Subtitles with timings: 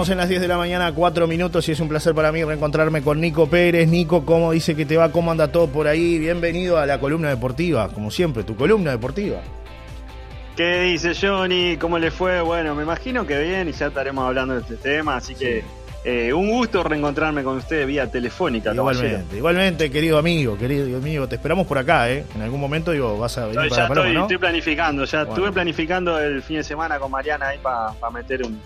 [0.00, 2.42] Estamos en las 10 de la mañana, 4 minutos y es un placer para mí
[2.42, 3.86] reencontrarme con Nico Pérez.
[3.86, 5.12] Nico, ¿cómo dice que te va?
[5.12, 6.18] ¿Cómo anda todo por ahí?
[6.18, 9.42] Bienvenido a la columna deportiva, como siempre, tu columna deportiva.
[10.56, 11.76] ¿Qué dice Johnny?
[11.76, 12.40] ¿Cómo le fue?
[12.40, 15.64] Bueno, me imagino que bien y ya estaremos hablando de este tema, así que
[16.02, 18.72] eh, un gusto reencontrarme con usted vía telefónica.
[18.72, 22.24] Igualmente, igualmente, querido amigo, querido amigo, te esperamos por acá, ¿eh?
[22.34, 26.42] En algún momento, digo, vas a venir para ya estoy, planificando, ya estuve planificando el
[26.42, 28.58] fin de semana con Mariana ahí para meter un,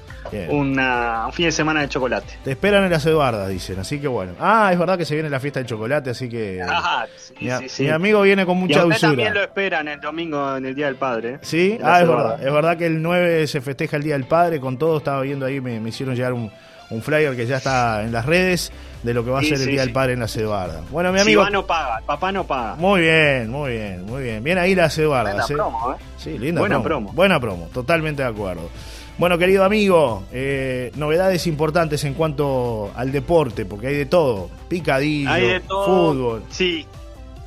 [0.48, 2.38] un fin de semana de chocolate.
[2.44, 4.34] Te esperan en las Eduardas, dicen, así que bueno.
[4.38, 6.62] Ah, es verdad que se viene la fiesta de chocolate, así que...
[6.68, 7.06] Ajá,
[7.40, 10.86] mi, amigo viene con mucha y usted también lo esperan el domingo en el Día
[10.86, 11.40] del Padre.
[11.42, 14.60] Sí, ah, es verdad, es verdad que el 9 se festeja el Día del Padre,
[14.60, 16.52] con todo, estaba viendo ahí, me hicieron llegar un
[16.90, 19.66] un flyer que ya está en las redes de lo que va a ser el
[19.66, 20.90] Día del Padre en la Eduardas.
[20.90, 21.44] Bueno, mi amigo.
[21.44, 22.74] Si no paga, papá no paga.
[22.76, 24.42] Muy bien, muy bien, muy bien.
[24.42, 25.34] Bien ahí la Eduardas.
[25.34, 25.54] Buena ¿eh?
[25.54, 25.96] promo, ¿eh?
[26.16, 27.12] Sí, linda Buena promo.
[27.12, 28.70] Buena promo, totalmente de acuerdo.
[29.16, 34.50] Bueno, querido amigo, eh, novedades importantes en cuanto al deporte, porque hay de todo.
[34.68, 36.42] Picadillo, hay de todo, fútbol.
[36.48, 36.86] Sí,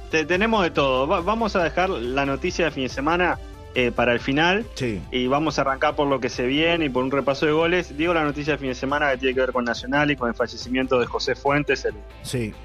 [0.09, 1.07] tenemos de todo.
[1.07, 3.37] vamos a dejar la noticia de fin de semana
[3.79, 4.65] eh, para el final.
[5.11, 7.95] Y vamos a arrancar por lo que se viene y por un repaso de goles.
[7.95, 10.29] Digo la noticia de fin de semana que tiene que ver con Nacional y con
[10.29, 11.93] el fallecimiento de José Fuentes, el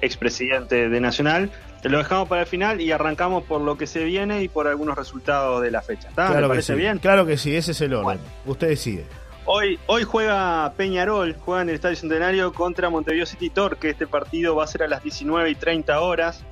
[0.01, 1.51] expresidente de Nacional.
[1.83, 4.67] Te lo dejamos para el final y arrancamos por lo que se viene y por
[4.67, 6.09] algunos resultados de la fecha.
[6.15, 6.97] Claro parece bien?
[6.97, 8.17] Claro que sí, ese es el orden.
[8.47, 9.05] Usted decide.
[9.45, 13.91] Hoy, hoy juega Peñarol, juega en el Estadio Centenario contra Montevideo City Torque.
[13.91, 16.43] Este partido va a ser a las 19 y 30 horas.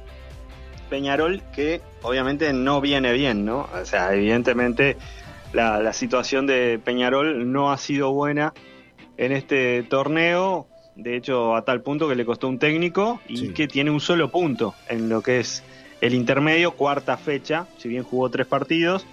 [0.92, 3.70] Peñarol que obviamente no viene bien, ¿no?
[3.74, 4.98] O sea, evidentemente
[5.54, 8.54] la, situación de Peñarol no ha sido buena
[9.18, 13.70] en este torneo, de hecho a tal punto que le costó un técnico y que
[13.70, 15.64] tiene un solo punto en lo que es
[16.02, 19.08] el intermedio, cuarta fecha, si bien jugó tres partidos.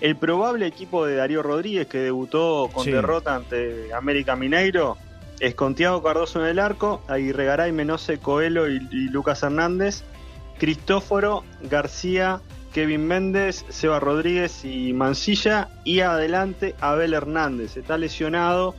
[0.00, 4.96] El probable equipo de Darío Rodríguez, que debutó con derrota ante América Mineiro,
[5.40, 10.04] es con Tiago Cardoso en el arco, Aguirre Garay, Menose, Coelho y Lucas Hernández.
[10.58, 12.40] Cristóforo, García,
[12.72, 15.68] Kevin Méndez, Seba Rodríguez y Mancilla.
[15.84, 17.76] Y adelante Abel Hernández.
[17.76, 18.74] Está lesionado.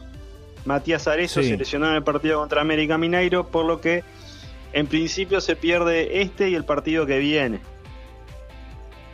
[0.66, 4.03] Matías Arezo se lesionó en el partido contra América Mineiro, por lo que
[4.73, 7.62] en principio se pierde este y el partido que viene.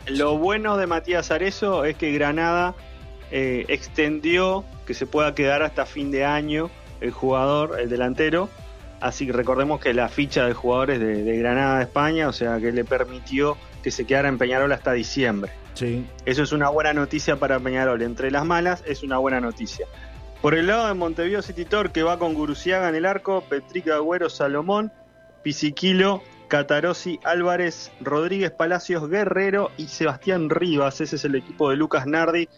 [0.06, 2.74] Lo bueno de Matías Arezo es que Granada
[3.30, 8.48] eh, extendió que se pueda quedar hasta fin de año el jugador, el delantero,
[9.00, 12.72] Así que recordemos que la ficha de jugadores de, Granada de España, o sea que
[12.72, 15.52] le permitió que se quedara en Peñarol hasta diciembre.
[15.74, 16.06] Sí.
[16.24, 18.00] Eso es una buena noticia para Peñarol.
[18.02, 19.86] Entre las malas es una buena noticia.
[20.40, 23.96] Por el lado de Montevideo City Tor, que va con Guruciaga en el arco, Petrica
[23.96, 24.92] Agüero Salomón,
[25.42, 31.00] Pisiquilo, Catarosi Álvarez, Rodríguez Palacios Guerrero y Sebastián Rivas.
[31.00, 32.48] Ese es el equipo de Lucas Nardi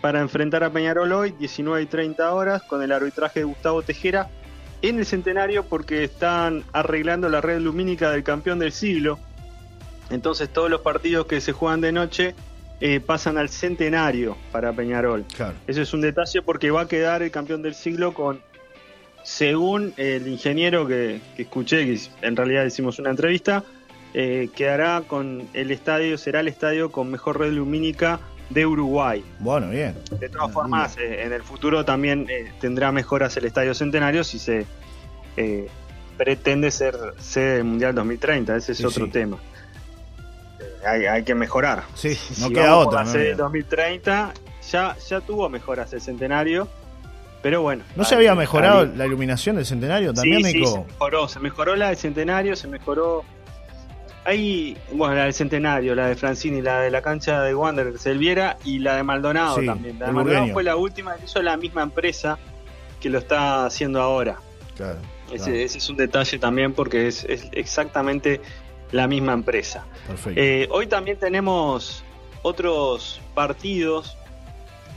[0.00, 4.30] para enfrentar a Peñarol hoy, 19 y 30 horas, con el arbitraje de Gustavo Tejera
[4.82, 9.18] en el centenario porque están arreglando la red lumínica del campeón del siglo.
[10.10, 12.34] Entonces todos los partidos que se juegan de noche
[12.80, 15.24] eh, pasan al centenario para Peñarol.
[15.66, 18.40] Eso es un detalle porque va a quedar el campeón del siglo con,
[19.22, 23.64] según el ingeniero que, escuché, que en realidad hicimos una entrevista,
[24.14, 28.18] eh, quedará con el estadio, será el estadio con mejor red lumínica
[28.50, 29.24] de Uruguay.
[29.38, 29.96] Bueno, bien.
[30.18, 34.38] De todas formas, eh, en el futuro también eh, tendrá mejoras el Estadio Centenario si
[34.38, 34.66] se
[35.36, 35.68] eh,
[36.18, 38.56] pretende ser sede del Mundial 2030.
[38.56, 39.38] Ese es otro tema.
[40.86, 41.84] Hay, que mejorar.
[41.94, 43.04] Sí, no queda otra.
[43.04, 44.34] La sede 2030
[44.70, 46.68] ya, ya tuvo mejoras el Centenario.
[47.42, 47.84] Pero bueno.
[47.96, 51.26] ¿No se había mejorado la iluminación del centenario también, sí, se mejoró.
[51.26, 53.24] Se mejoró la del centenario, se mejoró
[54.24, 58.58] hay, bueno, la del Centenario, la de Francini, la de la cancha de Wander, Selviera
[58.64, 59.98] y la de Maldonado también.
[59.98, 62.38] La de Maldonado fue la última que hizo la misma empresa
[63.00, 64.38] que lo está haciendo ahora.
[64.76, 64.98] Claro,
[65.32, 68.40] ese, es un detalle también porque es, exactamente
[68.92, 69.86] la misma empresa.
[70.34, 72.04] Eh, hoy también tenemos
[72.42, 74.16] otros partidos,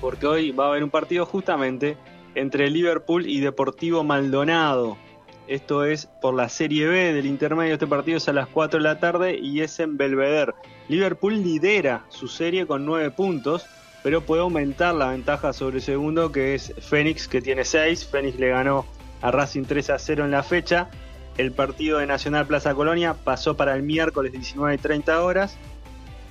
[0.01, 1.97] porque hoy va a haber un partido justamente
[2.35, 4.97] entre Liverpool y Deportivo Maldonado.
[5.53, 7.73] Esto es por la Serie B del intermedio.
[7.73, 10.53] Este partido es a las 4 de la tarde y es en Belvedere.
[10.87, 13.67] Liverpool lidera su serie con 9 puntos,
[14.01, 18.03] pero puede aumentar la ventaja sobre el segundo, que es Fénix, que tiene 6.
[18.07, 18.87] Fénix le ganó
[19.21, 20.89] a Racing 3 a 0 en la fecha.
[21.37, 25.55] El partido de Nacional Plaza Colonia pasó para el miércoles 19 y 30 horas.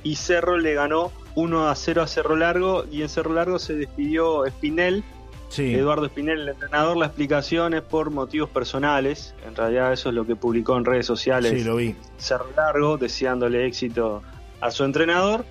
[0.02, 2.86] Y Cerro le ganó 1 a 0 a Cerro Largo.
[2.90, 4.46] Y en Cerro Largo se despidió
[5.58, 9.34] Eduardo Espinel, el entrenador, la explicación es por motivos personales.
[9.46, 11.52] En realidad eso es lo que publicó en redes sociales.
[11.52, 11.94] Sí, lo vi.
[12.16, 14.22] Ser largo, deseándole éxito
[14.60, 15.44] a su entrenador.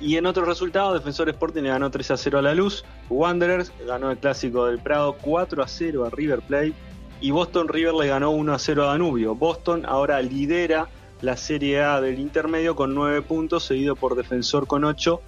[0.00, 3.70] Y en otros resultados, Defensor Sporting le ganó 3 a 0 a la Luz, Wanderers
[3.86, 6.72] ganó el clásico del Prado 4 a 0 a River Plate
[7.20, 9.34] y Boston River le ganó 1 a 0 a Danubio.
[9.34, 10.88] Boston ahora lidera
[11.20, 15.20] la Serie A del intermedio con 9 puntos, seguido por Defensor con 8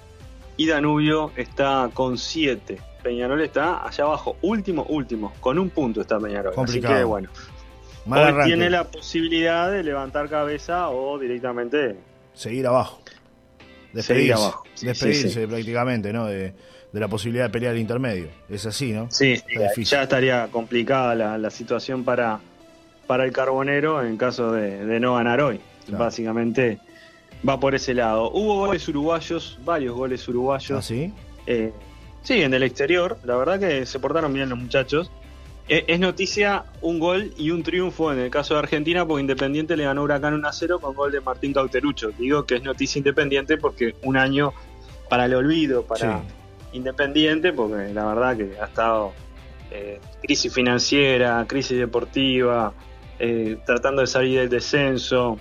[0.56, 2.78] y Danubio está con 7.
[3.02, 6.54] Peñarol está allá abajo, último, último, con un punto está Peñarol.
[6.54, 6.94] Complicado.
[6.94, 7.28] Así que bueno,
[8.06, 11.96] hoy tiene la posibilidad de levantar cabeza o directamente
[12.34, 13.00] seguir abajo.
[13.92, 14.64] Despedirse, abajo.
[14.80, 16.26] despedirse prácticamente, ¿no?
[16.26, 16.54] De,
[16.92, 18.28] la posibilidad de pelear el intermedio.
[18.48, 19.10] Es así, ¿no?
[19.10, 19.42] Sí,
[19.84, 22.40] ya estaría complicada la, situación para,
[23.06, 25.60] para el Carbonero en caso de, no ganar hoy.
[25.88, 26.78] Básicamente
[27.46, 28.30] va por ese lado.
[28.30, 30.78] Hubo goles uruguayos, varios goles uruguayos.
[30.78, 31.12] ¿Ah, sí?
[31.46, 31.72] Eh,
[32.22, 33.18] sí, en el exterior.
[33.24, 35.10] La verdad que se portaron bien los muchachos.
[35.68, 39.76] Eh, es noticia un gol y un triunfo en el caso de Argentina porque Independiente
[39.76, 42.10] le ganó Huracán 1 a 0 con gol de Martín Cauterucho.
[42.18, 44.52] Digo que es noticia Independiente porque un año
[45.08, 46.22] para el olvido, para
[46.72, 49.12] Independiente, porque la verdad que ha estado
[49.70, 52.72] eh, crisis financiera, crisis deportiva,
[53.64, 55.38] tratando de salir del descenso,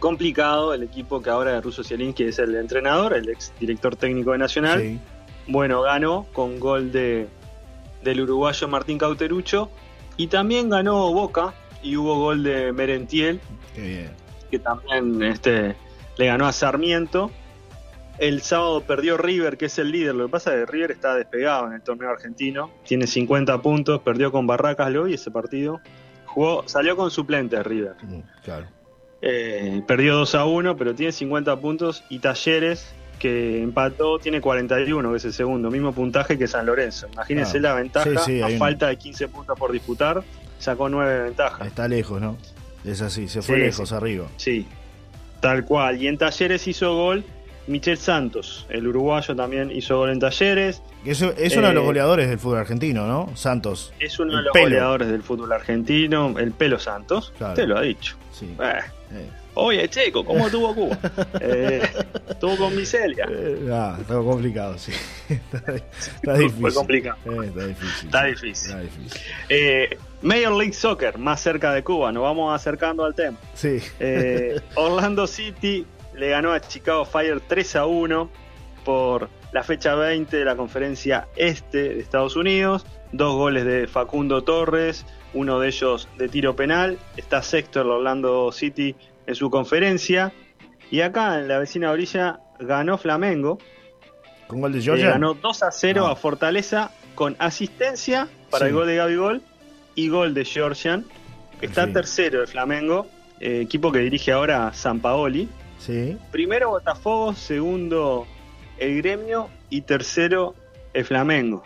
[0.00, 4.32] complicado el equipo que ahora de Russo que es el entrenador, el ex director técnico
[4.32, 5.00] de Nacional.
[5.50, 7.26] Bueno, ganó con gol de,
[8.04, 9.68] del uruguayo Martín Cauterucho
[10.16, 13.40] y también ganó Boca y hubo gol de Merentiel,
[13.74, 15.74] que también este,
[16.16, 17.32] le ganó a Sarmiento.
[18.18, 20.14] El sábado perdió River, que es el líder.
[20.14, 22.70] Lo que pasa es que River está despegado en el torneo argentino.
[22.84, 25.80] Tiene 50 puntos, perdió con Barracas y ese partido.
[26.26, 27.96] Jugó, salió con suplente River.
[28.02, 28.66] Mm, claro.
[29.22, 32.04] Eh, perdió 2 a 1, pero tiene 50 puntos.
[32.08, 35.70] Y Talleres, que empató, tiene 41, que es el segundo.
[35.70, 37.06] Mismo puntaje que San Lorenzo.
[37.12, 37.60] Imagínense ah.
[37.60, 38.10] la ventaja.
[38.10, 40.24] a falta de 15 puntos por disputar,
[40.58, 41.64] sacó 9 de ventaja.
[41.64, 42.36] Está lejos, ¿no?
[42.84, 44.26] Es así, se fue lejos arriba.
[44.36, 44.66] Sí,
[45.40, 46.02] tal cual.
[46.02, 47.24] Y en Talleres hizo gol
[47.66, 50.82] Michel Santos, el uruguayo también hizo gol en Talleres.
[51.04, 53.36] Es, es uno de los eh, goleadores del fútbol argentino, ¿no?
[53.36, 53.92] Santos.
[54.00, 57.32] Es uno de los goleadores del fútbol argentino, el pelo Santos.
[57.54, 58.16] Te lo ha dicho.
[58.32, 58.56] Sí.
[58.60, 60.98] Eh, Oye, Checo, ¿cómo tuvo Cuba?
[61.40, 61.82] Eh,
[62.38, 63.26] ¿Tuvo con miseria?
[63.30, 64.92] Eh, ah, está complicado, sí.
[65.28, 66.60] está, difícil.
[66.60, 67.16] Fue complicado.
[67.24, 68.06] Eh, está difícil.
[68.06, 68.70] Está difícil.
[68.70, 69.22] Está difícil.
[69.48, 73.38] Eh, Major League Soccer, más cerca de Cuba, nos vamos acercando al tema.
[73.54, 73.78] Sí.
[74.74, 78.30] Orlando City le ganó a Chicago Fire 3 a 1
[78.84, 82.86] por la fecha 20 de la conferencia este de Estados Unidos.
[83.12, 85.04] Dos goles de Facundo Torres,
[85.34, 86.98] uno de ellos de tiro penal.
[87.16, 88.94] Está sexto el Orlando City
[89.30, 90.32] en su conferencia.
[90.90, 93.58] Y acá en la vecina orilla ganó Flamengo.
[94.46, 95.10] ¿Con gol de Georgia?
[95.10, 99.42] ganó 2 a 0 a Fortaleza con asistencia para el gol de Gabigol
[99.94, 101.06] y gol de Georgian.
[101.60, 103.06] Está tercero el Flamengo,
[103.38, 105.48] eh, equipo que dirige ahora San Paoli.
[105.78, 106.16] Sí.
[106.32, 108.26] Primero Botafogo, segundo
[108.78, 110.54] el Gremio y tercero
[110.92, 111.62] el Flamengo.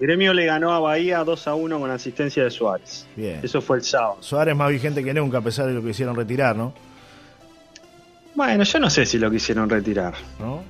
[0.00, 3.06] Gremio le ganó a Bahía 2 a 1 con asistencia de Suárez.
[3.14, 3.40] Bien.
[3.42, 4.16] Eso fue el sábado.
[4.20, 6.72] Suárez más vigente que nunca, a pesar de lo que hicieron retirar, ¿no?
[8.34, 10.14] Bueno, yo no sé si lo quisieron retirar.
[10.38, 10.62] ¿No?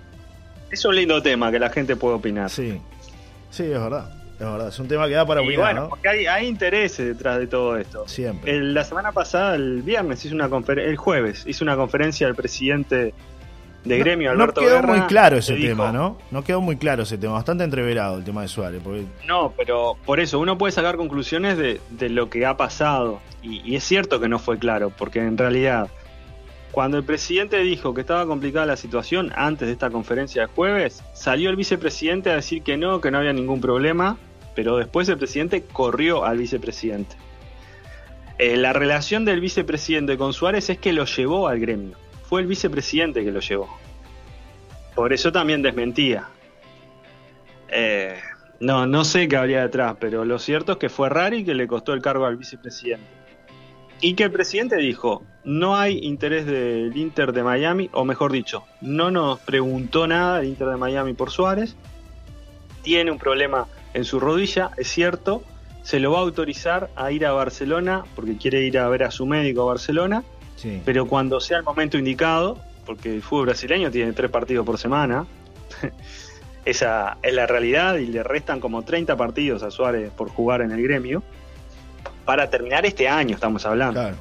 [0.71, 2.51] Es un lindo tema que la gente puede opinar.
[2.51, 2.81] Sí,
[3.51, 4.11] sí, es verdad.
[4.35, 5.75] Es verdad, es un tema que da para opinar.
[5.75, 8.09] bueno, porque hay, intereses detrás de todo esto.
[8.09, 8.61] Siempre.
[8.61, 13.15] la semana pasada, el viernes, hizo una el jueves, hizo una conferencia el presidente
[13.85, 16.19] de gremio, Alberto No quedó muy claro ese tema, ¿no?
[16.31, 18.83] No quedó muy claro ese tema, bastante entreverado el tema de Suárez.
[19.27, 23.21] No, pero por eso uno puede sacar conclusiones de, lo que ha pasado.
[23.43, 25.89] Y, es cierto que no fue claro, porque en realidad,
[26.73, 31.03] cuando el presidente dijo que estaba complicada la situación antes de esta conferencia de jueves,
[31.15, 34.19] salió el vicepresidente a decir que no, que no había ningún problema,
[34.55, 37.17] pero después el presidente corrió al vicepresidente.
[38.39, 41.97] Eh, la relación del vicepresidente con Suárez es que lo llevó al gremio
[42.31, 43.69] fue el vicepresidente que lo llevó.
[44.95, 46.29] Por eso también desmentía.
[47.69, 48.21] Eh,
[48.61, 51.67] no, no sé qué habría detrás, pero lo cierto es que fue Rari que le
[51.67, 53.05] costó el cargo al vicepresidente.
[54.01, 58.63] Y que el presidente dijo, no hay interés del Inter de Miami, o mejor dicho,
[58.81, 61.75] no nos preguntó nada el Inter de Miami por Suárez.
[62.83, 65.43] Tiene un problema en su rodilla, es cierto.
[65.83, 69.11] Se lo va a autorizar a ir a Barcelona, porque quiere ir a ver a
[69.11, 70.23] su médico a Barcelona
[70.85, 75.27] pero cuando sea el momento indicado, porque el fútbol brasileño tiene tres partidos por semana,
[76.65, 80.73] esa es la realidad y le restan como 30 partidos a Suárez por jugar en
[80.73, 81.23] el gremio.
[82.25, 84.13] Para terminar este año estamos hablando.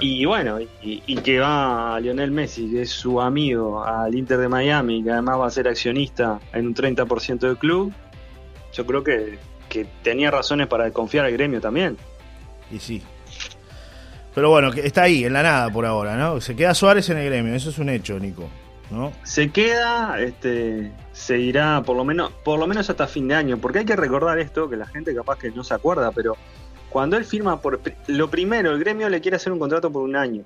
[0.00, 5.04] Y bueno, y, que va Lionel Messi, que es su amigo al Inter de Miami,
[5.04, 7.92] que además va a ser accionista en un 30% del club,
[8.72, 9.38] yo creo que,
[9.68, 11.96] que tenía razones para confiar al gremio también.
[12.72, 13.02] Y sí,
[14.34, 16.40] pero bueno, está ahí, en la nada por ahora, ¿no?
[16.40, 18.48] Se queda Suárez en el gremio, eso es un hecho, Nico.
[18.90, 19.12] ¿no?
[19.22, 23.58] Se queda, este, se irá por lo menos, por lo menos hasta fin de año,
[23.58, 26.36] porque hay que recordar esto, que la gente capaz que no se acuerda, pero
[26.90, 30.16] cuando él firma por lo primero, el gremio le quiere hacer un contrato por un
[30.16, 30.44] año.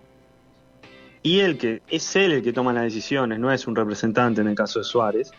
[1.23, 4.49] Y él que es él el que toma las decisiones, no es un representante en
[4.49, 5.30] el caso de Suárez.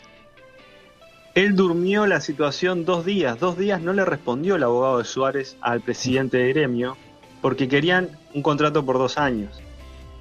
[1.36, 3.39] Él durmió la situación dos días.
[3.39, 6.98] Dos días no le respondió el abogado de Suárez al presidente de gremio
[7.41, 9.62] porque querían un contrato por dos años,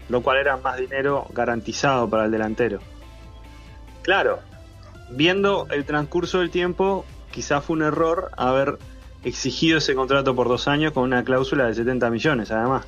[0.09, 2.81] lo cual era más dinero garantizado para el delantero.
[4.03, 4.41] Claro,
[5.11, 8.79] viendo el transcurso del tiempo, quizás fue un error haber
[9.25, 12.87] exigido ese contrato por dos años con una cláusula de 70 millones, además.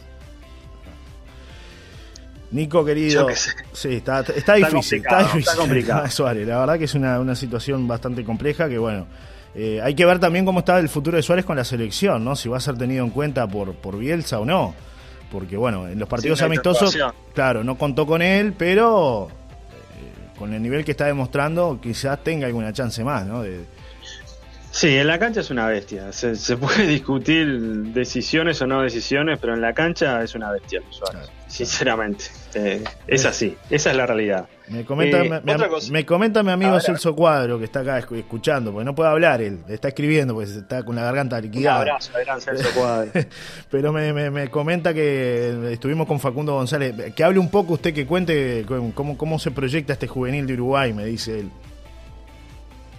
[2.53, 3.29] Nico, querido.
[3.73, 4.99] Sí, está, difícil.
[4.99, 5.57] Está, difícil.
[5.57, 6.09] complicado.
[6.11, 9.07] Suárez, la verdad que es una, situación bastante compleja que, bueno.
[9.55, 12.37] Eh, hay que ver también cómo está el futuro de Suárez con la selección, ¿no?
[12.37, 14.75] Si va a ser tenido en cuenta por, por Bielsa o no.
[15.31, 16.97] Porque, bueno, en los partidos amistosos,
[17.35, 22.47] claro, no contó con él, pero eh, con el nivel que está demostrando, quizás tenga
[22.47, 23.43] alguna chance más, ¿no?
[23.43, 23.65] De,
[24.73, 26.13] Sí, en la cancha es una bestia.
[26.13, 27.61] Se, puede discutir
[27.93, 31.29] decisiones o no decisiones, pero en la cancha es una bestia Suárez.
[31.49, 32.27] Sinceramente.
[32.55, 33.57] Eh, es así.
[33.71, 34.49] Esa es la realidad.
[34.69, 35.41] Me comenta, eh,
[35.91, 39.59] me, comenta mi amigo Celso Cuadro, que está acá escuchando, porque no puede hablar él,
[39.69, 41.83] está escribiendo, porque está con la garganta liquidada.
[41.83, 43.11] Un abrazo, Celso Cuadro.
[43.71, 47.15] Pero me, comenta que estuvimos con Facundo González.
[47.15, 48.65] Que hable un poco usted, que cuente
[48.95, 51.51] cómo, cómo se proyecta este juvenil de Uruguay, me dice él.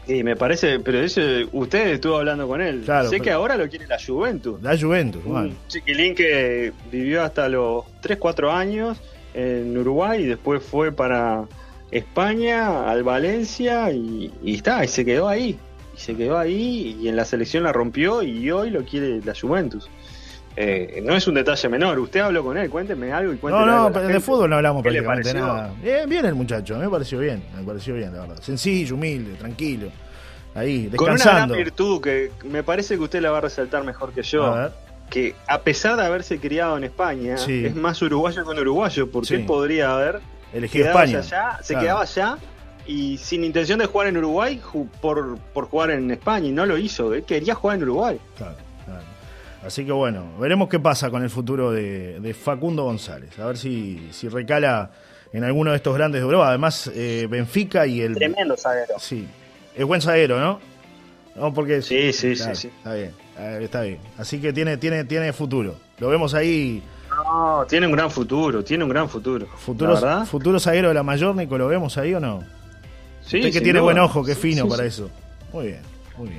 [0.08, 2.84] Sí, me parece, pero eso, usted estuvo hablando con él.
[3.10, 4.62] sé que ahora lo quiere la Juventus.
[4.62, 9.00] La Juventus, Un chiquilín que vivió hasta los 3, 4 años
[9.34, 11.46] en Uruguay y después fue para
[11.92, 15.58] España, al Valencia y, está, y se quedó ahí.
[15.96, 19.34] Y se quedó ahí y en la selección la rompió y hoy lo quiere la
[19.40, 19.90] Juventus.
[20.56, 21.98] Eh, no es un detalle menor.
[22.00, 23.66] Usted habló con él, cuénteme algo y cuénteme.
[23.66, 25.74] No, no, de fútbol no hablamos prácticamente nada.
[25.82, 28.42] Bien, bien el muchacho, me pareció bien, me pareció bien, la verdad.
[28.42, 29.90] Sencillo, humilde, tranquilo.
[30.54, 30.98] Ahí, descansando.
[30.98, 34.24] Con una gran virtud que me parece que usted la va a resaltar mejor que
[34.24, 34.70] yo.
[35.12, 39.36] Que a pesar de haberse criado en España, es más uruguayo que un uruguayo, porque
[39.36, 40.22] él podría haber
[40.54, 41.20] elegido España.
[41.20, 42.38] Allá, se quedaba allá
[42.88, 44.60] y sin intención de jugar en Uruguay
[45.02, 47.14] por, por jugar en España y no lo hizo.
[47.14, 48.20] Él quería jugar en Uruguay.
[48.38, 48.56] Claro.
[49.66, 53.38] Así que bueno, veremos qué pasa con el futuro de, Facundo González.
[53.38, 54.92] A ver si, si, recala
[55.34, 56.50] en alguno de estos grandes de Europa.
[56.50, 58.16] Además, eh, Benfica y el.
[58.16, 58.96] Tremendo zaguero.
[58.98, 59.28] Sí.
[59.76, 60.60] Es buen zaguero, ¿no?
[61.36, 61.82] No, porque.
[61.82, 62.68] Sí, sí, sí, sí.
[62.68, 63.14] Está bien,
[63.62, 64.00] está bien.
[64.18, 65.76] Así que tiene, tiene, tiene futuro.
[66.00, 66.84] Lo vemos ahí.
[67.10, 69.48] No, tiene un gran futuro, tiene un gran futuro.
[69.58, 72.44] Futuro, futuro zaguero de la mayor, Nico, ¿lo vemos ahí o no?
[73.26, 73.52] Sí.
[73.52, 75.10] que tiene buen ojo, que fino para eso.
[75.54, 75.92] Muy bien.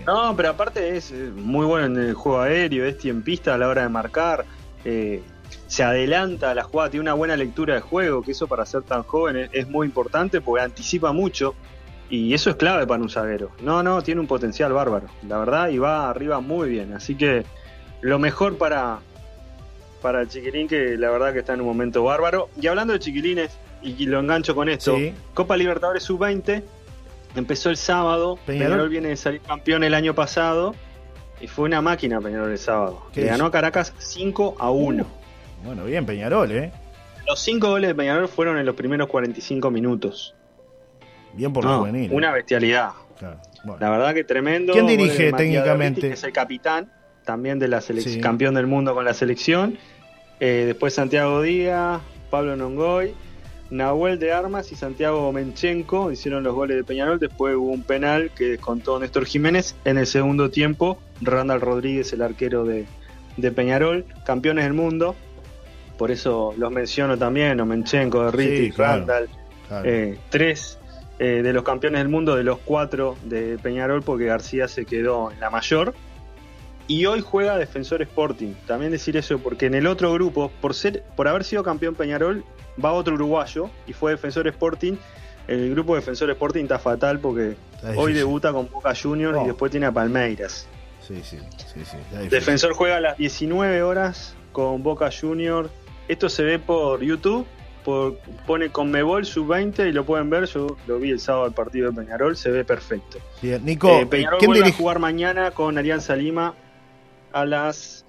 [0.07, 3.83] No, pero aparte es muy bueno en el juego aéreo, es tiempista a la hora
[3.83, 4.45] de marcar,
[4.85, 5.23] eh,
[5.67, 8.83] se adelanta a la jugada, tiene una buena lectura de juego, que eso para ser
[8.83, 11.55] tan joven es, muy importante porque anticipa mucho
[12.17, 13.53] y eso es clave para un zaguero.
[13.63, 16.93] No, no, tiene un potencial bárbaro, la verdad, y va arriba muy bien.
[16.93, 17.45] Así que
[18.03, 18.99] lo mejor para,
[20.03, 22.51] para el chiquilín, que la verdad que está en un momento bárbaro.
[22.61, 24.97] Y hablando de chiquilines, y lo engancho con esto,
[25.35, 26.63] Copa Libertadores Sub-20
[27.35, 28.89] Empezó el sábado, Peñarol.
[28.89, 30.75] viene de salir campeón el año pasado
[31.41, 33.07] y fue una máquina Peñarol el sábado.
[33.15, 35.03] Le ganó a Caracas 5 a 1.
[35.03, 36.73] Uh, bueno, bien Peñarol, ¿eh?
[37.27, 40.35] Los 5 goles de Peñarol fueron en los primeros 45 minutos.
[41.35, 42.11] Bien por los juveniles.
[42.13, 42.91] Una bestialidad.
[43.79, 44.73] La verdad que tremendo.
[44.73, 46.13] ¿Quién dirige técnicamente?
[46.13, 46.91] es el capitán,
[47.25, 49.79] también de la selección, campeón del mundo con la selección.
[50.41, 53.15] Eh, después Santiago Díaz, Pablo Nongoy
[53.73, 57.19] Nahuel de Armas y Santiago Menchenko hicieron los goles de Peñarol.
[57.19, 59.75] Después hubo un penal que descontó Néstor Jiménez.
[59.87, 62.87] En el segundo tiempo, Randall Rodríguez, el arquero de,
[63.51, 65.17] Peñarol, campeones del mundo.
[65.97, 69.29] Por eso los menciono también, o Menchenko, Ritti, Randall.
[69.85, 70.79] Eh, tres
[71.23, 75.31] eh, de los campeones del mundo, de los cuatro de Peñarol, porque García se quedó
[75.31, 75.95] en la mayor.
[76.89, 78.55] Y hoy juega Defensor Sporting.
[78.67, 82.45] También decir eso porque en el otro grupo, por ser, por haber sido campeón Peñarol,
[82.85, 84.95] va otro uruguayo y fue Defensor Sporting.
[85.47, 87.55] El grupo Defensor Sporting está fatal porque
[87.95, 89.47] hoy debuta con Boca Juniors y oh.
[89.47, 90.67] después tiene a Palmeiras.
[91.07, 91.39] Sí, sí,
[91.73, 95.71] sí, Defensor juega a las 19 horas con Boca Juniors.
[96.09, 97.47] Esto se ve por YouTube.
[97.85, 100.47] Por, pone Conmebol sub-20 y lo pueden ver.
[100.47, 102.37] Yo lo vi el sábado del partido de Peñarol.
[102.37, 103.19] Se ve perfecto.
[103.41, 106.55] Bien, Nico, eh, Peñarol vuelve a jugar mañana con Alianza Lima
[107.33, 108.05] a las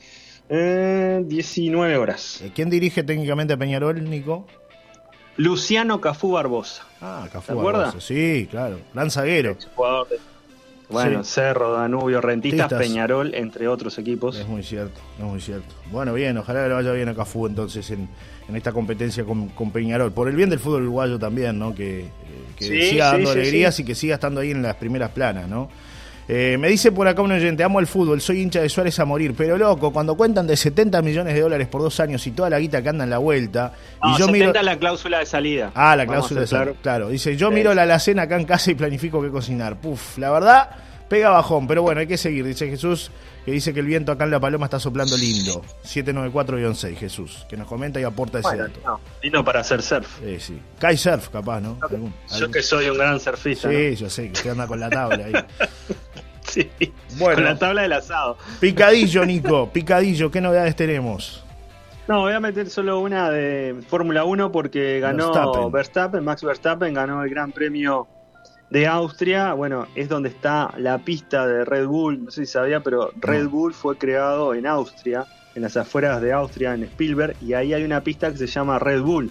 [0.50, 2.42] 19 horas.
[2.42, 4.46] Eh, ¿Quién dirige técnicamente a Peñarol, Nico?
[5.38, 6.84] Luciano Cafú Barbosa.
[7.02, 8.00] Ah, Cafú Barbosa.
[8.00, 8.80] Sí, claro.
[8.94, 9.58] Lanzaguero.
[10.94, 14.38] Bueno, Cerro, Danubio, Rentistas, Peñarol, entre otros equipos.
[14.38, 15.74] Es muy cierto, es muy cierto.
[15.92, 18.08] Bueno, bien, ojalá le vaya bien a Cafú entonces en,
[18.54, 20.12] esta competencia con, Peñarol.
[20.12, 21.74] Por el bien del fútbol uruguayo también, ¿no?
[21.74, 22.02] Que
[22.60, 25.70] eh, siga dando alegrías y que siga estando ahí en las primeras planas, ¿no?
[26.28, 29.06] Eh, me dice por acá un oyente, amo el fútbol, soy hincha de Suárez a
[29.06, 32.50] morir, pero loco, cuando cuentan de 70 millones de dólares por dos años y toda
[32.50, 33.74] la guita que anda en la vuelta...
[34.04, 34.64] y yo 70 miro...
[34.64, 35.72] la cláusula de salida.
[35.76, 37.10] Ah, la cláusula de salida, claro.
[37.10, 39.76] Dice, yo miro la alacena acá en casa y planifico qué cocinar.
[39.76, 40.70] Puf, la verdad,
[41.10, 43.12] pega bajón, pero bueno, hay que seguir, dice Jesús
[43.46, 45.62] que dice que el viento acá en La Paloma está soplando lindo.
[45.84, 49.00] 794-6, Jesús, que nos comenta y aporta ese dato.
[49.22, 50.08] lindo para hacer surf.
[50.20, 50.98] Sí, sí.
[50.98, 51.78] surf, capaz, ¿no?
[52.38, 53.70] Yo que soy un gran surfista.
[53.70, 55.34] Sí, yo sé, que se anda con la tabla ahí.
[56.42, 56.70] sí,
[57.18, 58.38] bueno, con la tabla del asado.
[58.62, 61.44] Picadillo, Nico, picadillo, ¿qué novedades tenemos?
[62.08, 67.24] No, voy a meter solo una de Fórmula 1 porque ganó Verstappen, Max Verstappen ganó
[67.24, 68.08] el Gran Premio
[68.74, 72.80] de Austria, bueno, es donde está la pista de Red Bull, no sé si sabía,
[72.80, 77.54] pero Red Bull fue creado en Austria, en las afueras de Austria, en Spielberg, y
[77.54, 79.30] ahí hay una pista que se llama Red Bull.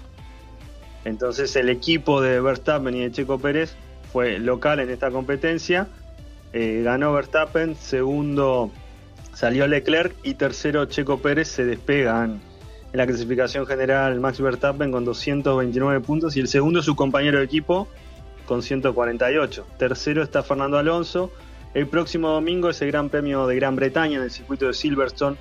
[1.05, 3.75] Entonces el equipo de Verstappen y de Checo Pérez
[4.13, 5.89] fue local en esta competencia,
[6.53, 8.71] eh, ganó Verstappen, segundo
[9.35, 12.41] salió Leclerc y tercero Checo Pérez se despegan
[12.93, 17.45] en la clasificación general Max Verstappen con 229 puntos y el segundo su compañero de
[17.45, 17.89] equipo
[18.47, 19.67] con 148.
[19.79, 21.31] Tercero está Fernando Alonso.
[21.75, 25.37] El próximo domingo es el Gran Premio de Gran Bretaña en el circuito de Silverstone.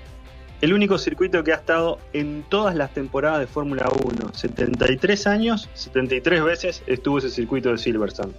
[0.62, 4.34] El único circuito que ha estado en todas las temporadas de Fórmula 1.
[4.34, 8.34] 73 años, 73 veces estuvo ese circuito de Silverstone.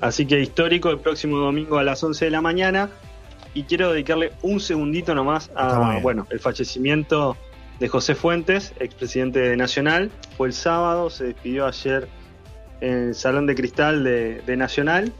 [0.00, 2.90] Así que histórico el próximo domingo a las 11 de la mañana.
[3.54, 7.36] Y quiero dedicarle un segundito nomás a bueno, el fallecimiento
[7.80, 10.10] de José Fuentes, expresidente de Nacional.
[10.36, 12.08] Fue el sábado, se despidió ayer
[12.80, 15.12] en el Salón de Cristal de, Nacional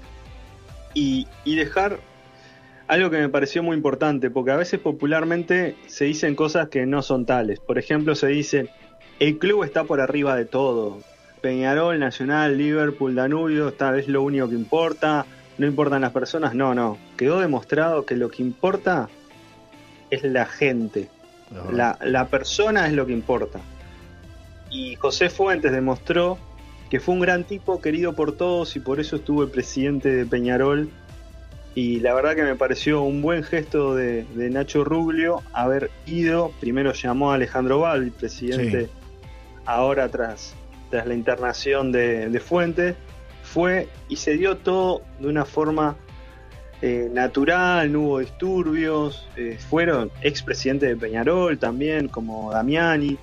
[0.94, 1.98] y, dejar
[2.86, 7.02] algo que me pareció muy importante, porque a veces popularmente se dicen cosas que no
[7.02, 7.60] son tales.
[7.60, 8.70] Por ejemplo, se dice,
[9.20, 10.98] el club está por arriba de todo.
[11.42, 15.26] Peñarol, Nacional, Liverpool, Danubio, esta vez lo único que importa,
[15.58, 16.98] no importan las personas, no, no.
[17.16, 19.08] Quedó demostrado que lo que importa
[20.10, 21.08] es la gente.
[21.72, 23.60] La, la persona es lo que importa.
[24.70, 26.38] Y José Fuentes demostró
[26.90, 30.24] que fue un gran tipo, querido por todos y por eso estuvo el presidente de
[30.24, 30.88] Peñarol.
[31.74, 36.52] Y la verdad que me pareció un buen gesto de, Nacho Ruglio haber ido.
[36.60, 38.88] Primero llamó a Alejandro Val, presidente,
[39.64, 40.54] ahora tras,
[40.90, 42.96] tras la internación de, de Fuentes.
[43.42, 45.96] Fue y se dio todo de una forma
[46.80, 49.28] eh, natural, no hubo disturbios.
[49.36, 53.18] Eh, fueron expresidentes de Peñarol también, como Damiani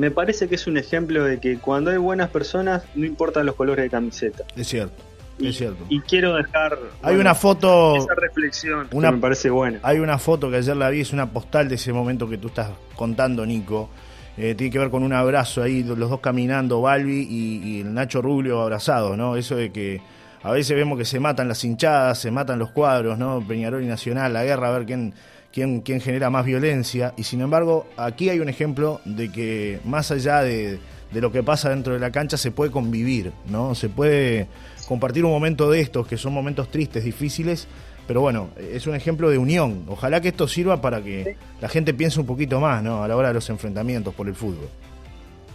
[0.00, 3.54] me parece que es un ejemplo de que cuando hay buenas personas no importan los
[3.54, 4.44] colores de camiseta.
[4.56, 5.02] Es cierto.
[5.38, 5.84] es cierto.
[5.90, 9.78] Y quiero dejar hay una foto esa reflexión una, que me parece buena.
[9.82, 12.48] Hay una foto que ayer la vi, es una postal de ese momento que tú
[12.48, 13.90] estás contando, Nico.
[14.38, 18.22] Eh, tiene que ver con un abrazo ahí, los dos caminando, Balbi y, el Nacho
[18.22, 19.36] Rubio abrazados, ¿no?
[19.36, 20.00] Eso de que
[20.42, 23.44] a veces vemos que se matan las hinchadas, se matan los cuadros, ¿no?
[23.46, 25.12] Peñarol y Nacional, la guerra, a ver quién
[25.52, 27.14] quién, genera más violencia.
[27.16, 30.78] Y sin embargo, aquí hay un ejemplo de que más allá de,
[31.12, 33.74] lo que pasa dentro de la cancha se puede convivir, ¿no?
[33.74, 34.48] Se puede
[34.86, 37.66] compartir un momento de estos, que son momentos tristes, difíciles,
[38.06, 39.84] pero bueno, es un ejemplo de unión.
[39.88, 43.02] Ojalá que esto sirva para que la gente piense un poquito más, ¿no?
[43.02, 44.68] A la hora de los enfrentamientos por el fútbol.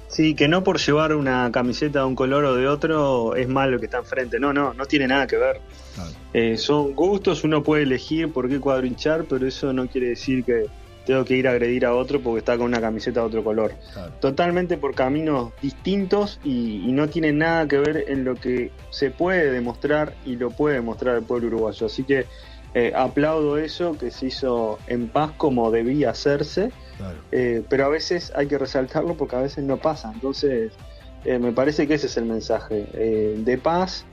[0.07, 3.79] Sí, que no por llevar una camiseta de un color o de otro es malo
[3.79, 4.39] que está enfrente.
[4.39, 5.61] No, no, no tiene nada que ver.
[6.33, 10.43] Eh, son gustos, uno puede elegir por qué cuadro hinchar, pero eso no quiere decir
[10.43, 10.65] que
[11.05, 13.73] tengo que ir a agredir a otro porque está con una camiseta de otro color.
[14.19, 19.51] Totalmente por caminos distintos y, no tiene nada que ver en lo que se puede
[19.51, 21.85] demostrar y lo puede demostrar el pueblo uruguayo.
[21.85, 22.25] Así que
[22.73, 26.71] eh, aplaudo eso que se hizo en paz como debía hacerse
[27.31, 30.11] eh, pero a veces hay que resaltarlo porque a veces no pasa.
[30.13, 30.71] Entonces,
[31.23, 34.05] eh, me parece que ese es el mensaje eh, de paz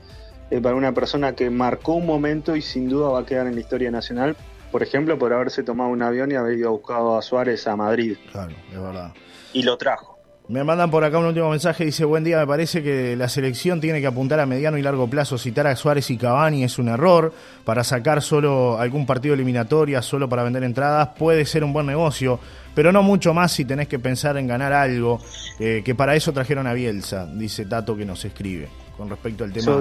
[0.61, 3.61] para una persona que marcó un momento y sin duda va a quedar en la
[3.61, 4.35] historia nacional.
[4.71, 7.75] Por ejemplo, por haberse tomado un avión y haber ido a buscar a Suárez a
[7.75, 8.17] Madrid.
[8.31, 9.13] Claro, es verdad.
[9.51, 10.12] Y lo trajo.
[10.49, 13.79] Me mandan por acá un último mensaje, dice, buen día, me parece que la selección
[13.79, 15.37] tiene que apuntar a mediano y largo plazo.
[15.37, 17.33] Citar a Suárez y Cavani es un error.
[17.63, 22.41] Para sacar solo algún partido eliminatoria, solo para vender entradas, puede ser un buen negocio,
[22.75, 25.21] pero no mucho más si tenés que pensar en ganar algo,
[25.59, 29.51] eh, que para eso trajeron a Bielsa, dice Tato que nos escribe con respecto al
[29.51, 29.79] tema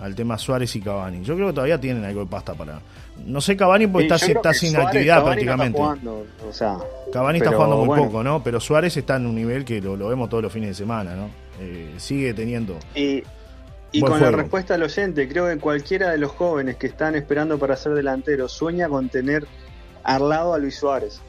[0.00, 1.22] al tema Suárez y Cavani.
[1.24, 2.80] Yo creo que todavía tienen algo de pasta para.
[3.24, 5.80] No sé Cavani porque está, sin actividad prácticamente.
[7.12, 8.42] Cavani está jugando muy poco, ¿no?
[8.42, 11.30] Pero Suárez está en un nivel que lo, vemos todos los fines de semana, ¿no?
[11.60, 12.78] Eh, sigue teniendo.
[12.94, 13.22] Y,
[13.92, 17.58] y con la respuesta al oyente, creo que cualquiera de los jóvenes que están esperando
[17.58, 19.46] para ser delantero sueña con tener
[20.04, 21.20] al lado a Luis Suárez.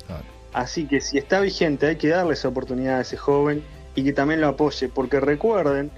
[0.54, 3.63] Así que si está vigente, hay que darle esa oportunidad a ese joven
[3.95, 5.91] y que también lo apoye, porque recuerden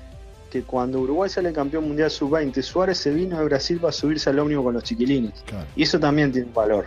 [0.54, 4.38] que cuando Uruguay sale campeón mundial sub-20, Suárez se vino de Brasil para subirse al
[4.38, 5.44] ómnibus con los chiquilines.
[5.76, 6.86] Y eso también tiene un valor.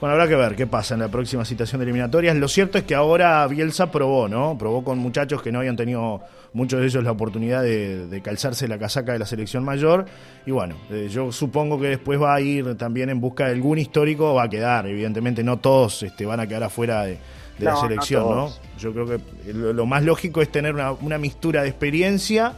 [0.00, 2.36] Bueno, habrá que ver qué pasa en la próxima citación de eliminatorias.
[2.36, 4.56] Lo cierto es que ahora Bielsa probó, ¿no?
[4.56, 8.78] Probó con muchachos que no habían tenido muchos de ellos la oportunidad de, calzarse la
[8.78, 10.06] casaca de la selección mayor.
[10.46, 13.78] Y bueno, eh, yo supongo que después va a ir también en busca de algún
[13.78, 14.86] histórico, va a quedar.
[14.86, 17.18] Evidentemente no todos este, van a quedar afuera de,
[17.58, 19.20] la selección, no, Yo creo que
[19.52, 22.52] lo, más lógico es tener una, una mistura de experiencia.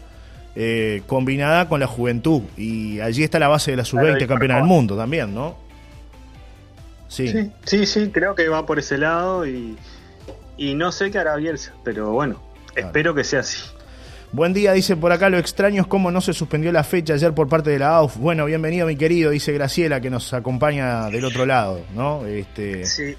[0.57, 4.65] Eh, combinada con la juventud y allí está la base de la sub-20 campeona del
[4.65, 5.70] mundo también, ¿no?
[7.11, 7.51] Sí.
[7.65, 7.87] sí.
[7.87, 9.77] sí, creo que va por ese lado y,
[10.57, 12.41] no sé qué hará Bielsa, pero bueno,
[12.77, 13.61] espero que sea así.
[14.33, 17.35] Buen día, dice por acá, lo extraño es cómo no se suspendió la fecha ayer
[17.35, 18.17] por parte de la AUF.
[18.17, 22.25] Bueno, bienvenido mi querido, dice Graciela, que nos acompaña del otro lado, ¿no?
[22.27, 22.87] Este...
[22.87, 23.17] Sí.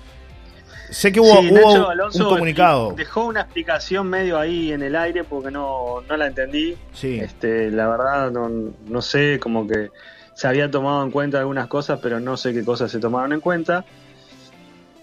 [0.89, 2.93] Sé que hubo, un comunicado.
[2.93, 6.77] Dejó una explicación medio ahí en el aire porque no, no la entendí.
[6.93, 7.17] Sí.
[7.17, 8.49] Este, la verdad, no,
[8.85, 9.89] no sé, como que
[10.33, 13.41] se había tomado en cuenta algunas cosas, pero no sé qué cosas se tomaron en
[13.41, 13.85] cuenta.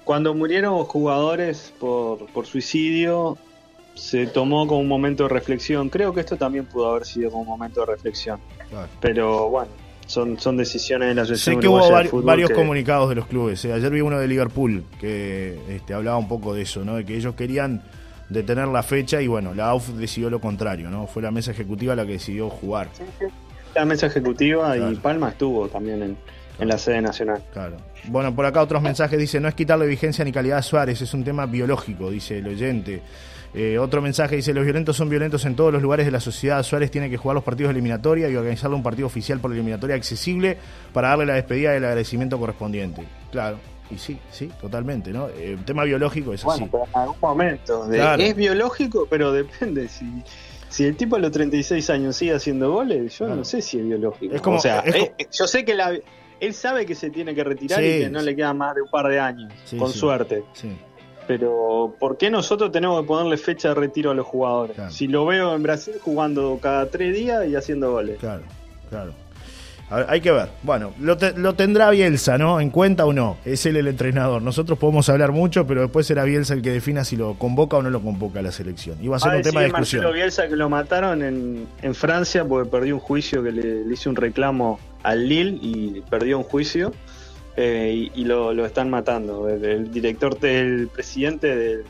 [0.04, 3.36] Cuando murieron jugadores por, por suicidio,
[3.94, 5.90] se tomó como un momento de reflexión.
[5.90, 8.40] Creo que esto también pudo haber sido como un momento de reflexión.
[9.00, 9.70] Pero bueno,
[10.06, 11.56] son, son decisiones de la asociación.
[11.56, 13.62] Sé que hubo varios comunicados de los clubes.
[13.66, 13.72] Eh.
[13.72, 16.96] Ayer vi uno de Liverpool que este, hablaba un poco de eso, ¿no?
[16.96, 17.82] de que ellos querían
[18.30, 21.06] detener la fecha y bueno, la AUF decidió lo contrario, ¿no?
[21.06, 22.88] Fue la mesa ejecutiva la que decidió jugar.
[22.92, 23.26] Sí, sí
[23.74, 26.16] la mesa ejecutiva y Palma estuvo también en,
[26.59, 27.42] en, la sede nacional.
[27.52, 27.76] Claro.
[28.04, 31.14] Bueno, por acá otros mensajes dice, no es quitarle vigencia ni calidad a Suárez, es
[31.14, 33.02] un tema biológico, dice el oyente.
[33.54, 36.62] Eh, otro mensaje dice, los violentos son violentos en todos los lugares de la sociedad.
[36.62, 39.96] Suárez tiene que jugar los partidos de eliminatoria y organizarle un partido oficial por eliminatoria
[39.96, 40.59] accesible
[40.92, 43.04] para darle la despedida y el agradecimiento correspondiente.
[43.31, 43.59] Claro.
[43.90, 45.28] Y sí, sí, totalmente, ¿no?
[45.28, 46.70] El eh, tema biológico es bueno, así.
[46.70, 47.92] Pero en algún momento.
[47.92, 50.04] Es biológico, pero depende si
[50.68, 53.87] si el tipo a los 36 años sigue haciendo goles, yo no sé si es
[53.87, 54.35] biológico.
[54.35, 55.76] Es como, o sea, eh, yo sé que
[56.40, 58.88] él sabe que se tiene que retirar y que no le queda más de un
[58.88, 60.44] par de años, con suerte.
[61.26, 64.76] Pero ¿por qué nosotros tenemos que ponerle fecha de retiro a los jugadores?
[64.90, 68.18] Si lo veo en Brasil jugando cada tres días y haciendo goles.
[68.18, 68.44] Claro,
[68.88, 69.27] claro
[69.90, 70.51] hay que ver.
[70.62, 71.16] Bueno, lo,
[71.55, 72.61] tendrá Bielsa, ¿no?
[72.61, 73.38] En cuenta o no.
[73.44, 74.42] Es él el entrenador.
[74.42, 77.83] Nosotros podemos hablar mucho, pero después será Bielsa el que defina si lo convoca o
[77.83, 78.98] no lo convoca a la selección.
[79.03, 80.03] Y va a ser un tema de discusión.
[80.03, 84.11] Marcelo Bielsa que lo mataron en, en Francia porque perdió un juicio que le, hizo
[84.11, 86.92] un reclamo al Lille y perdió un juicio.
[87.61, 89.48] Eh, y, lo, están matando.
[89.48, 91.85] El, director, el presidente del,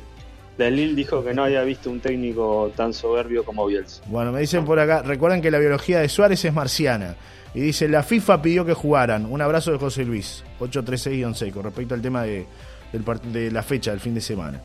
[0.59, 4.03] del Lille dijo que no había visto un técnico tan soberbio como Bielsa.
[4.07, 7.15] Bueno, me dicen por acá, recuerden que la biología de Suárez es marciana.
[7.55, 9.25] Y dice, la FIFA pidió que jugaran.
[9.25, 12.45] Un abrazo de José Luis, 836 con respecto al tema de,
[12.93, 14.61] de la fecha del fin de semana.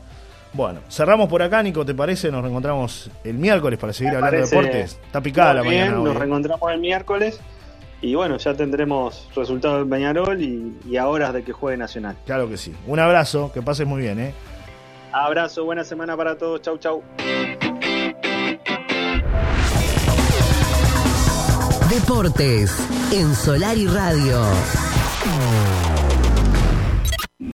[0.52, 2.30] Bueno, cerramos por acá, Nico, ¿te parece?
[2.30, 5.00] Nos reencontramos el miércoles para seguir hablando de deportes.
[5.06, 5.92] Está picada la mañana.
[5.92, 6.18] Nos ¿eh?
[6.18, 7.40] reencontramos el miércoles
[8.02, 12.16] y bueno, ya tendremos resultados del Peñarol y, y a horas de que juegue Nacional.
[12.26, 12.72] Claro que sí.
[12.86, 14.34] Un abrazo, que pases muy bien, ¿eh?
[15.14, 16.60] Abrazo, buena semana para todos.
[16.60, 17.04] Chau, chau.
[21.88, 22.76] Deportes
[23.12, 24.42] en Solar y Radio.